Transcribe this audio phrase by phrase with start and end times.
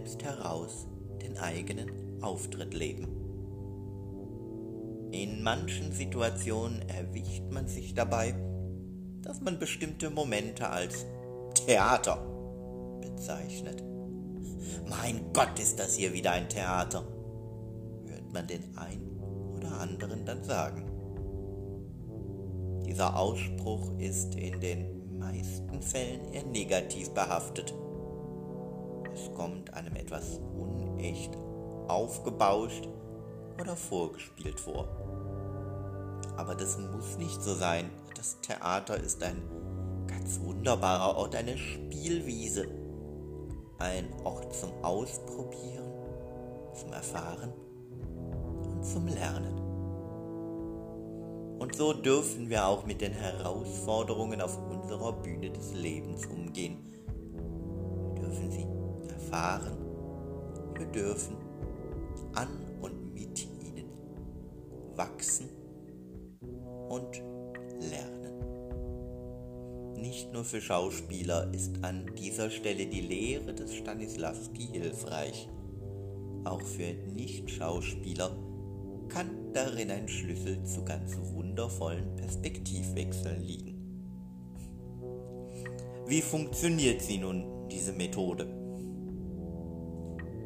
[0.00, 0.86] selbst heraus
[1.20, 3.06] den eigenen Auftritt leben.
[5.12, 8.34] In manchen Situationen erwischt man sich dabei,
[9.20, 11.04] dass man bestimmte Momente als
[11.54, 12.16] Theater
[13.02, 13.82] bezeichnet.
[14.88, 17.04] Mein Gott, ist das hier wieder ein Theater,
[18.06, 19.20] hört man den einen
[19.54, 20.86] oder anderen dann sagen.
[22.86, 27.74] Dieser Ausspruch ist in den meisten Fällen eher negativ behaftet.
[29.14, 31.36] Es kommt einem etwas unecht,
[31.88, 32.88] aufgebauscht
[33.60, 34.88] oder vorgespielt vor.
[36.36, 37.90] Aber das muss nicht so sein.
[38.16, 39.42] Das Theater ist ein
[40.06, 42.68] ganz wunderbarer Ort, eine Spielwiese,
[43.78, 45.90] ein Ort zum Ausprobieren,
[46.74, 47.52] zum Erfahren
[48.64, 49.60] und zum Lernen.
[51.58, 56.78] Und so dürfen wir auch mit den Herausforderungen auf unserer Bühne des Lebens umgehen.
[59.30, 59.78] Erfahren.
[60.76, 61.36] Wir dürfen
[62.34, 62.48] an
[62.80, 63.86] und mit ihnen
[64.96, 65.48] wachsen
[66.88, 67.22] und
[67.78, 68.40] lernen.
[70.00, 75.48] Nicht nur für Schauspieler ist an dieser Stelle die Lehre des Stanislavski hilfreich.
[76.42, 78.36] Auch für Nicht-Schauspieler
[79.08, 83.76] kann darin ein Schlüssel zu ganz wundervollen Perspektivwechseln liegen.
[86.06, 88.59] Wie funktioniert sie nun, diese Methode?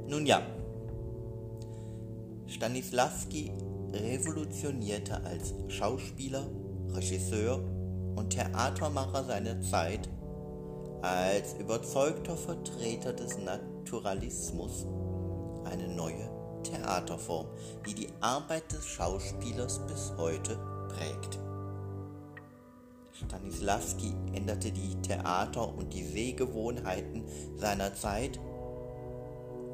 [0.06, 0.42] Nun ja,
[2.46, 3.50] Stanislavski
[3.92, 6.46] revolutionierte als Schauspieler,
[6.90, 7.58] Regisseur
[8.14, 10.08] und Theatermacher seiner Zeit
[11.02, 14.86] als überzeugter Vertreter des Naturalismus
[15.64, 16.30] eine neue
[16.62, 17.46] Theaterform,
[17.86, 20.58] die die Arbeit des Schauspielers bis heute
[20.88, 21.38] prägt.
[23.12, 27.24] Stanislavski änderte die Theater- und die Sehgewohnheiten
[27.56, 28.40] seiner Zeit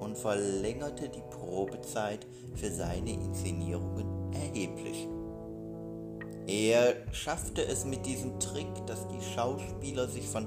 [0.00, 5.06] und verlängerte die Probezeit für seine Inszenierungen erheblich.
[6.46, 10.46] Er schaffte es mit diesem Trick, dass die Schauspieler sich von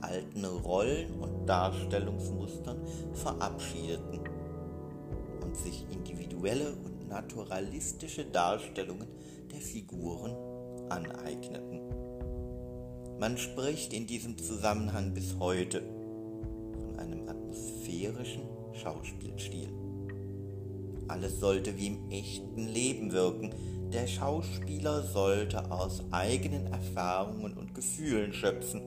[0.00, 2.78] alten Rollen und Darstellungsmustern
[3.14, 4.20] verabschiedeten
[5.42, 9.08] und sich individuelle und naturalistische Darstellungen
[9.52, 10.36] der Figuren
[10.90, 11.80] aneigneten.
[13.18, 15.82] Man spricht in diesem Zusammenhang bis heute
[16.78, 19.68] von einem atmosphärischen Schauspielstil.
[21.08, 23.54] Alles sollte wie im echten Leben wirken.
[23.92, 28.82] Der Schauspieler sollte aus eigenen Erfahrungen und Gefühlen schöpfen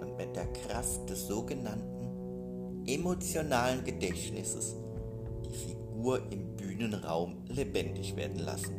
[0.00, 4.76] und mit der Kraft des sogenannten emotionalen Gedächtnisses
[5.44, 8.74] die Figur im Bühnenraum lebendig werden lassen.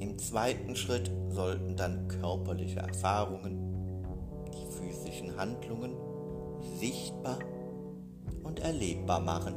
[0.00, 3.56] Im zweiten Schritt sollten dann körperliche Erfahrungen,
[4.52, 5.94] die physischen Handlungen
[6.80, 7.38] sichtbar
[8.42, 9.54] und erlebbar machen.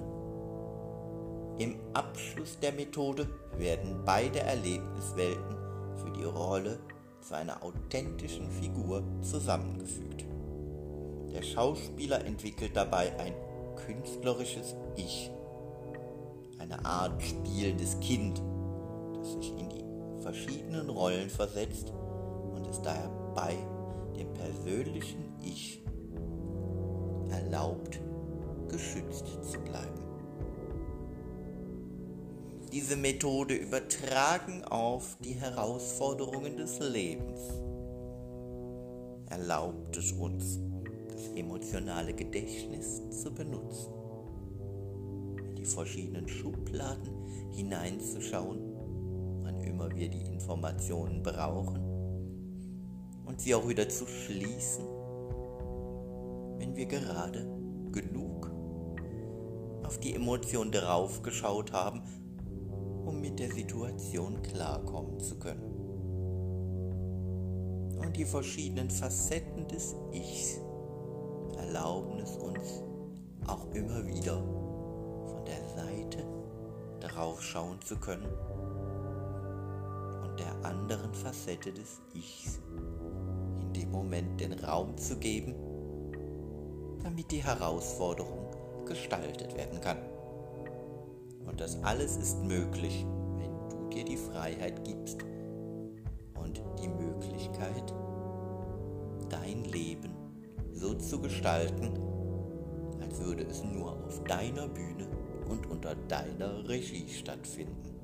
[1.57, 3.27] Im Abschluss der Methode
[3.57, 5.55] werden beide Erlebniswelten
[5.95, 6.79] für die Rolle
[7.21, 10.25] zu einer authentischen Figur zusammengefügt.
[11.33, 13.33] Der Schauspieler entwickelt dabei ein
[13.85, 15.31] künstlerisches Ich,
[16.59, 18.41] eine Art spielendes Kind,
[19.15, 21.93] das sich in die verschiedenen Rollen versetzt
[22.53, 23.55] und es daher bei
[24.17, 25.81] dem persönlichen Ich
[27.29, 27.99] erlaubt,
[28.75, 30.03] geschützt zu bleiben.
[32.73, 37.39] Diese Methode übertragen auf die Herausforderungen des Lebens
[39.29, 40.59] erlaubt es uns,
[41.09, 43.93] das emotionale Gedächtnis zu benutzen,
[45.47, 47.13] in die verschiedenen Schubladen
[47.51, 48.59] hineinzuschauen,
[49.41, 51.79] wann immer wir die Informationen brauchen
[53.25, 54.83] und sie auch wieder zu schließen,
[56.57, 57.47] wenn wir gerade
[57.93, 58.54] genug
[59.85, 62.01] auf die Emotion draufgeschaut haben,
[63.05, 65.71] um mit der Situation klarkommen zu können.
[68.03, 70.59] Und die verschiedenen Facetten des Ichs
[71.57, 72.81] erlauben es uns
[73.45, 76.25] auch immer wieder von der Seite
[76.99, 78.25] draufschauen zu können
[80.23, 82.59] und der anderen Facette des Ichs
[83.61, 85.53] in dem Moment den Raum zu geben,
[87.03, 88.45] damit die Herausforderung
[88.85, 89.97] gestaltet werden kann.
[91.45, 93.05] Und das alles ist möglich,
[93.37, 95.19] wenn du dir die Freiheit gibst
[96.35, 97.93] und die Möglichkeit,
[99.29, 100.11] dein Leben
[100.71, 101.93] so zu gestalten,
[103.01, 105.07] als würde es nur auf deiner Bühne
[105.49, 107.94] und unter deiner Regie stattfinden.